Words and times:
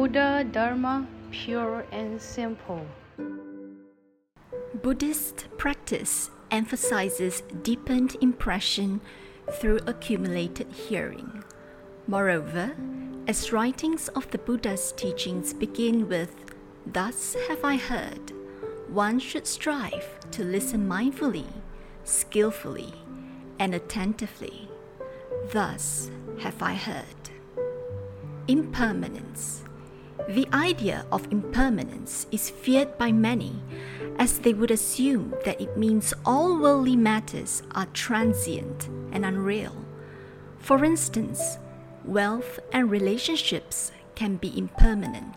Buddha 0.00 0.46
Dharma 0.50 1.06
pure 1.30 1.84
and 1.92 2.18
simple. 2.18 2.86
Buddhist 4.82 5.48
practice 5.58 6.30
emphasizes 6.50 7.42
deepened 7.62 8.16
impression 8.22 9.02
through 9.52 9.80
accumulated 9.86 10.72
hearing. 10.72 11.44
Moreover, 12.06 12.74
as 13.28 13.52
writings 13.52 14.08
of 14.16 14.30
the 14.30 14.38
Buddha's 14.38 14.92
teachings 14.92 15.52
begin 15.52 16.08
with, 16.08 16.34
Thus 16.86 17.36
have 17.48 17.62
I 17.62 17.76
heard, 17.76 18.32
one 18.88 19.18
should 19.18 19.46
strive 19.46 20.18
to 20.30 20.42
listen 20.42 20.88
mindfully, 20.88 21.52
skillfully, 22.04 22.94
and 23.58 23.74
attentively. 23.74 24.66
Thus 25.52 26.10
have 26.38 26.62
I 26.62 26.72
heard. 26.72 27.20
Impermanence. 28.48 29.64
The 30.28 30.48
idea 30.52 31.06
of 31.10 31.26
impermanence 31.32 32.26
is 32.30 32.50
feared 32.50 32.96
by 32.98 33.10
many, 33.10 33.62
as 34.18 34.38
they 34.38 34.52
would 34.52 34.70
assume 34.70 35.34
that 35.44 35.60
it 35.60 35.76
means 35.76 36.14
all 36.24 36.58
worldly 36.58 36.96
matters 36.96 37.62
are 37.72 37.86
transient 37.86 38.88
and 39.12 39.24
unreal. 39.24 39.74
For 40.58 40.84
instance, 40.84 41.58
wealth 42.04 42.60
and 42.72 42.90
relationships 42.90 43.92
can 44.14 44.36
be 44.36 44.56
impermanent. 44.56 45.34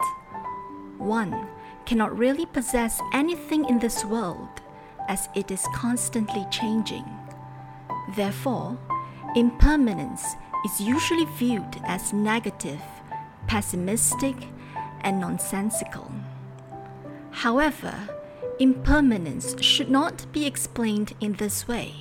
One 0.97 1.47
cannot 1.85 2.17
really 2.17 2.45
possess 2.45 3.01
anything 3.13 3.65
in 3.65 3.79
this 3.79 4.05
world, 4.05 4.61
as 5.07 5.29
it 5.35 5.49
is 5.49 5.65
constantly 5.73 6.45
changing. 6.51 7.05
Therefore, 8.15 8.77
impermanence 9.35 10.23
is 10.65 10.79
usually 10.79 11.25
viewed 11.37 11.81
as 11.85 12.13
negative, 12.13 12.81
pessimistic, 13.47 14.35
and 15.03 15.19
nonsensical. 15.19 16.11
However, 17.31 17.93
impermanence 18.59 19.55
should 19.61 19.89
not 19.89 20.25
be 20.31 20.45
explained 20.45 21.13
in 21.19 21.33
this 21.33 21.67
way. 21.67 21.93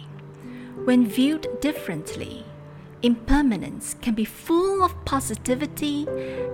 When 0.84 1.06
viewed 1.06 1.61
differently, 1.61 2.44
impermanence 3.03 3.97
can 4.00 4.14
be 4.14 4.25
full 4.25 4.83
of 4.83 5.05
positivity 5.05 6.06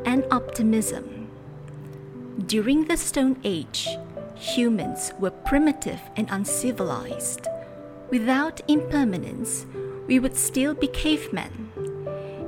and 0.05 0.25
optimism. 0.31 1.29
During 2.47 2.85
the 2.85 2.97
Stone 2.97 3.41
Age, 3.45 3.89
humans 4.35 5.13
were 5.19 5.31
primitive 5.31 6.01
and 6.17 6.29
uncivilized. 6.31 7.47
Without 8.11 8.61
impermanence, 8.69 9.67
we 10.07 10.19
would 10.19 10.37
still 10.37 10.73
be 10.75 10.87
cavemen. 10.89 11.73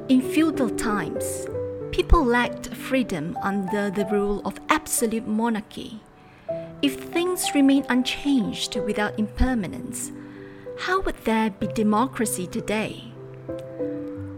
In 0.09 0.23
feudal 0.23 0.71
times, 0.71 1.47
people 1.93 2.25
lacked 2.25 2.75
freedom 2.75 3.37
under 3.43 3.91
the 3.91 4.07
rule 4.07 4.41
of 4.45 4.61
absolute 4.69 5.27
monarchy. 5.27 6.01
If 6.83 6.95
things 7.05 7.55
remain 7.55 7.85
unchanged 7.89 8.77
without 8.77 9.19
impermanence, 9.19 10.13
how 10.79 11.01
would 11.03 11.17
there 11.25 11.51
be 11.51 11.67
democracy 11.67 12.47
today? 12.47 13.13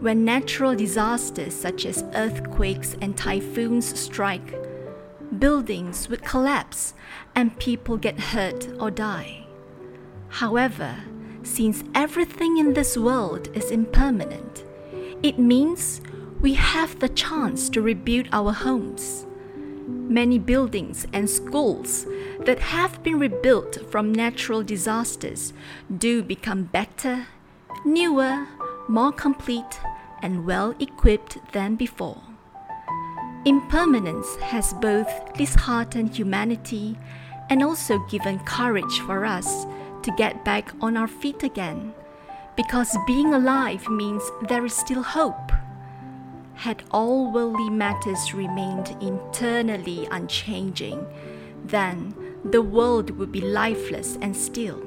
When 0.01 0.25
natural 0.25 0.75
disasters 0.75 1.55
such 1.55 1.87
as 1.87 2.05
earthquakes 2.15 2.97
and 3.01 3.17
typhoons 3.17 3.99
strike, 3.99 4.59
buildings 5.39 6.09
would 6.09 6.25
collapse 6.25 6.95
and 7.35 7.59
people 7.59 7.97
get 7.97 8.19
hurt 8.19 8.69
or 8.81 8.91
die. 8.91 9.47
However, 10.29 10.97
since 11.45 11.85
everything 11.95 12.59
in 12.59 12.73
this 12.73 12.97
world 12.97 13.49
is 13.55 13.71
impermanent, 13.71 14.65
it 15.23 15.39
means 15.39 16.01
we 16.43 16.55
have 16.55 16.99
the 16.99 17.09
chance 17.09 17.71
to 17.71 17.81
rebuild 17.81 18.29
our 18.33 18.53
homes. 18.53 19.25
Many 19.87 20.41
buildings 20.41 21.07
and 21.13 21.31
schools 21.31 22.05
that 22.41 22.59
have 22.59 23.01
been 23.05 23.21
rebuilt 23.21 23.79
from 23.91 24.13
natural 24.13 24.65
disasters 24.65 25.53
do 25.99 26.21
become 26.21 26.65
better, 26.65 27.29
newer, 27.85 28.49
more 28.89 29.13
complete, 29.13 29.79
and 30.21 30.45
well 30.45 30.75
equipped 30.81 31.39
than 31.53 31.77
before. 31.77 32.21
Impermanence 33.45 34.35
has 34.37 34.75
both 34.75 35.09
disheartened 35.35 36.17
humanity 36.17 36.99
and 37.51 37.63
also 37.63 37.99
given 38.11 38.41
courage 38.41 38.99
for 39.07 39.25
us 39.25 39.65
to 40.03 40.13
get 40.17 40.45
back 40.45 40.73
on 40.81 40.97
our 40.97 41.09
feet 41.09 41.45
again, 41.45 41.95
because 42.57 42.97
being 43.07 43.33
alive 43.33 43.89
means 43.89 44.23
there 44.49 44.65
is 44.65 44.75
still 44.75 45.03
hope. 45.03 45.53
Had 46.55 46.83
all 46.91 47.33
worldly 47.33 47.71
matters 47.71 48.35
remained 48.35 48.97
internally 49.01 50.07
unchanging, 50.11 51.07
then 51.65 52.15
the 52.45 52.63
world 52.63 53.11
would 53.13 53.33
be 53.33 53.41
lifeless 53.41 54.17
and 54.21 54.37
still. 54.37 54.83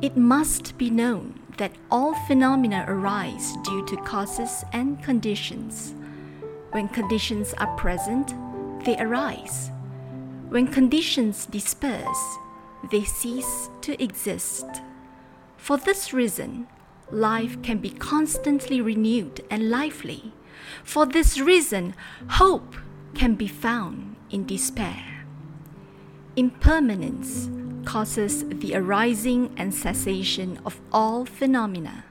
It 0.00 0.16
must 0.16 0.78
be 0.78 0.90
known 0.90 1.40
that 1.56 1.72
all 1.90 2.14
phenomena 2.26 2.84
arise 2.86 3.56
due 3.64 3.84
to 3.86 3.96
causes 3.96 4.64
and 4.72 5.02
conditions. 5.02 5.94
When 6.70 6.88
conditions 6.88 7.52
are 7.54 7.74
present, 7.76 8.34
they 8.84 8.96
arise. 8.98 9.70
When 10.48 10.68
conditions 10.68 11.46
disperse, 11.46 12.38
they 12.90 13.04
cease 13.04 13.68
to 13.82 14.02
exist. 14.02 14.66
For 15.56 15.76
this 15.76 16.12
reason, 16.12 16.68
life 17.10 17.60
can 17.62 17.78
be 17.78 17.90
constantly 17.90 18.80
renewed 18.80 19.44
and 19.50 19.68
lively. 19.68 20.32
For 20.84 21.06
this 21.06 21.38
reason, 21.38 21.94
hope 22.28 22.76
can 23.14 23.34
be 23.34 23.48
found 23.48 24.16
in 24.30 24.46
despair. 24.46 25.26
Impermanence 26.36 27.48
causes 27.84 28.44
the 28.48 28.74
arising 28.76 29.52
and 29.56 29.74
cessation 29.74 30.60
of 30.64 30.80
all 30.92 31.24
phenomena. 31.24 32.04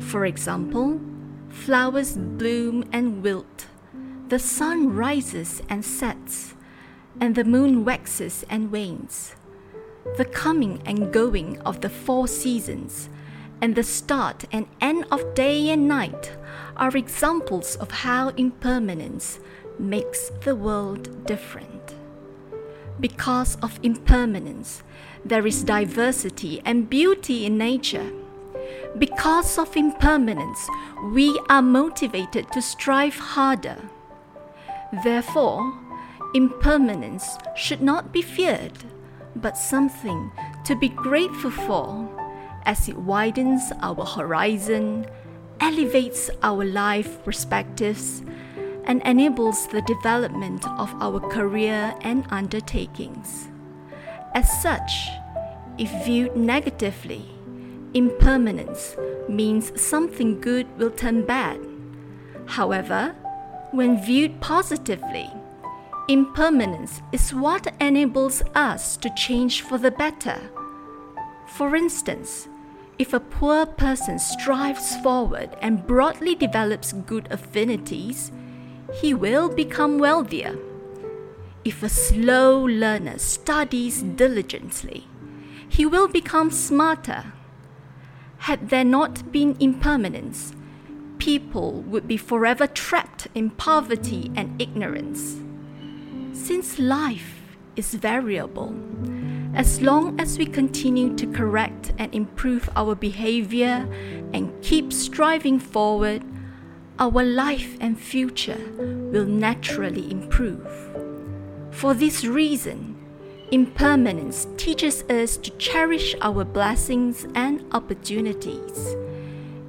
For 0.00 0.24
example, 0.24 1.00
flowers 1.48 2.16
bloom 2.16 2.88
and 2.92 3.22
wilt, 3.22 3.66
the 4.28 4.38
sun 4.38 4.94
rises 4.94 5.62
and 5.68 5.84
sets, 5.84 6.54
and 7.20 7.34
the 7.34 7.44
moon 7.44 7.84
waxes 7.84 8.44
and 8.48 8.72
wanes. 8.72 9.36
The 10.16 10.24
coming 10.24 10.80
and 10.86 11.12
going 11.12 11.60
of 11.60 11.80
the 11.82 11.90
four 11.90 12.26
seasons, 12.26 13.10
and 13.62 13.76
the 13.76 13.82
start 13.84 14.44
and 14.50 14.66
end 14.80 15.06
of 15.12 15.34
day 15.34 15.70
and 15.70 15.86
night 15.86 16.32
are 16.76 16.96
examples 16.96 17.76
of 17.76 17.90
how 17.92 18.30
impermanence 18.30 19.38
makes 19.78 20.30
the 20.44 20.56
world 20.56 21.24
different. 21.26 21.94
Because 22.98 23.56
of 23.62 23.78
impermanence, 23.82 24.82
there 25.24 25.46
is 25.46 25.62
diversity 25.62 26.60
and 26.64 26.90
beauty 26.90 27.46
in 27.46 27.56
nature. 27.56 28.10
Because 28.98 29.56
of 29.58 29.76
impermanence, 29.76 30.68
we 31.12 31.40
are 31.48 31.62
motivated 31.62 32.50
to 32.52 32.60
strive 32.60 33.14
harder. 33.14 33.78
Therefore, 35.04 35.72
impermanence 36.34 37.38
should 37.54 37.80
not 37.80 38.12
be 38.12 38.22
feared, 38.22 38.78
but 39.36 39.56
something 39.56 40.32
to 40.64 40.74
be 40.74 40.88
grateful 40.88 41.50
for, 41.50 42.08
as 42.64 42.88
it 42.88 42.96
widens 42.96 43.72
our 43.80 44.04
horizon, 44.04 45.06
elevates 45.60 46.30
our 46.42 46.64
life 46.64 47.22
perspectives, 47.24 48.22
and 48.84 49.00
enables 49.02 49.66
the 49.68 49.82
development 49.82 50.66
of 50.78 50.92
our 51.00 51.20
career 51.20 51.94
and 52.00 52.26
undertakings. 52.30 53.48
As 54.34 54.62
such, 54.62 55.08
if 55.78 55.90
viewed 56.04 56.36
negatively, 56.36 57.24
impermanence 57.94 58.96
means 59.28 59.80
something 59.80 60.40
good 60.40 60.66
will 60.78 60.90
turn 60.90 61.24
bad. 61.24 61.60
However, 62.46 63.14
when 63.70 64.02
viewed 64.02 64.40
positively, 64.40 65.30
impermanence 66.08 67.00
is 67.12 67.32
what 67.32 67.72
enables 67.80 68.42
us 68.54 68.96
to 68.98 69.10
change 69.14 69.62
for 69.62 69.78
the 69.78 69.90
better. 69.90 70.38
For 71.46 71.76
instance, 71.76 72.48
if 73.02 73.12
a 73.12 73.18
poor 73.18 73.66
person 73.66 74.16
strives 74.16 74.96
forward 74.98 75.50
and 75.60 75.88
broadly 75.88 76.36
develops 76.36 76.92
good 76.92 77.26
affinities, 77.32 78.30
he 79.00 79.12
will 79.12 79.48
become 79.48 79.98
wealthier. 79.98 80.56
If 81.64 81.82
a 81.82 81.88
slow 81.88 82.62
learner 82.62 83.18
studies 83.18 84.02
diligently, 84.02 85.08
he 85.68 85.84
will 85.84 86.06
become 86.06 86.52
smarter. 86.52 87.32
Had 88.46 88.68
there 88.68 88.84
not 88.84 89.32
been 89.32 89.56
impermanence, 89.58 90.52
people 91.18 91.82
would 91.82 92.06
be 92.06 92.16
forever 92.16 92.68
trapped 92.68 93.26
in 93.34 93.50
poverty 93.50 94.30
and 94.36 94.62
ignorance. 94.62 95.40
Since 96.32 96.78
life 96.78 97.56
is 97.74 97.94
variable, 97.94 98.72
as 99.54 99.82
long 99.82 100.18
as 100.18 100.38
we 100.38 100.46
continue 100.46 101.14
to 101.16 101.26
correct 101.26 101.92
and 101.98 102.14
improve 102.14 102.70
our 102.74 102.94
behavior 102.94 103.86
and 104.32 104.50
keep 104.62 104.92
striving 104.92 105.58
forward, 105.58 106.22
our 106.98 107.22
life 107.22 107.76
and 107.80 107.98
future 107.98 108.60
will 108.78 109.26
naturally 109.26 110.10
improve. 110.10 110.66
For 111.70 111.92
this 111.92 112.24
reason, 112.24 112.96
impermanence 113.50 114.46
teaches 114.56 115.02
us 115.10 115.36
to 115.38 115.50
cherish 115.58 116.14
our 116.22 116.44
blessings 116.44 117.26
and 117.34 117.64
opportunities. 117.72 118.94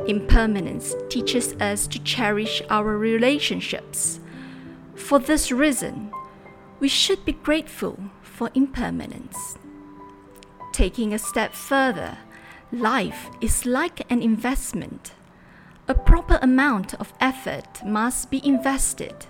Impermanence 0.08 0.96
teaches 1.10 1.54
us 1.54 1.88
to 1.88 2.00
cherish 2.00 2.62
our 2.70 2.98
relationships. 2.98 4.20
For 4.96 5.20
this 5.20 5.52
reason, 5.52 6.12
we 6.80 6.88
should 6.88 7.26
be 7.26 7.34
grateful 7.34 7.98
for 8.22 8.50
impermanence. 8.54 9.58
Taking 10.84 11.14
a 11.14 11.18
step 11.18 11.54
further, 11.54 12.18
life 12.74 13.30
is 13.40 13.66
like 13.66 14.02
an 14.12 14.22
investment. 14.22 15.14
A 15.88 15.96
proper 15.96 16.38
amount 16.42 16.94
of 16.96 17.14
effort 17.22 17.86
must 17.86 18.30
be 18.30 18.46
invested 18.46 19.28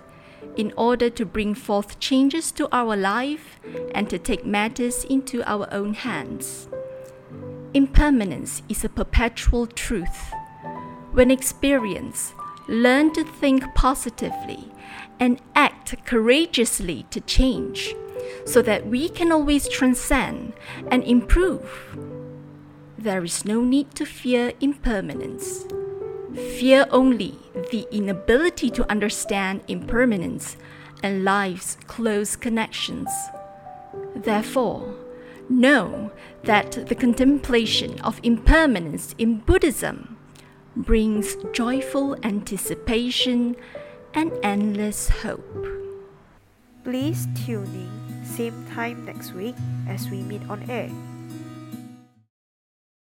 in 0.56 0.72
order 0.76 1.08
to 1.10 1.24
bring 1.24 1.54
forth 1.54 2.00
changes 2.00 2.50
to 2.50 2.68
our 2.72 2.96
life 2.96 3.60
and 3.94 4.10
to 4.10 4.18
take 4.18 4.44
matters 4.44 5.04
into 5.04 5.48
our 5.48 5.72
own 5.72 5.94
hands. 5.94 6.68
Impermanence 7.72 8.62
is 8.68 8.84
a 8.84 8.88
perpetual 8.88 9.68
truth. 9.68 10.32
When 11.12 11.30
experienced, 11.30 12.34
learn 12.66 13.12
to 13.12 13.22
think 13.22 13.62
positively 13.76 14.72
and 15.20 15.40
act 15.54 16.04
courageously 16.04 17.06
to 17.10 17.20
change 17.20 17.94
so 18.44 18.62
that 18.62 18.86
we 18.86 19.08
can 19.08 19.32
always 19.32 19.68
transcend 19.68 20.52
and 20.90 21.02
improve. 21.04 21.96
There 22.98 23.24
is 23.24 23.44
no 23.44 23.62
need 23.62 23.94
to 23.96 24.06
fear 24.06 24.52
impermanence. 24.60 25.66
Fear 26.34 26.86
only 26.90 27.38
the 27.70 27.86
inability 27.90 28.70
to 28.70 28.90
understand 28.90 29.62
impermanence 29.68 30.56
and 31.02 31.24
life's 31.24 31.76
close 31.86 32.34
connections. 32.34 33.10
Therefore, 34.16 34.94
know 35.48 36.12
that 36.44 36.72
the 36.88 36.94
contemplation 36.94 38.00
of 38.00 38.20
impermanence 38.22 39.14
in 39.18 39.38
Buddhism 39.40 40.16
brings 40.76 41.36
joyful 41.52 42.16
anticipation 42.24 43.54
and 44.14 44.32
endless 44.42 45.08
hope. 45.08 45.66
Please 46.84 47.28
tune 47.44 47.64
in 47.64 48.13
same 48.24 48.64
time 48.74 49.04
next 49.04 49.32
week 49.32 49.54
as 49.88 50.08
we 50.10 50.22
meet 50.22 50.42
on 50.48 50.68
air. 50.70 50.90